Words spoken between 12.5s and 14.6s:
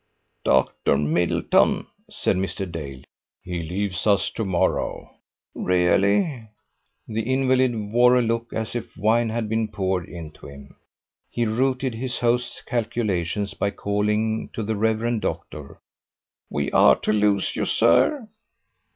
calculations by calling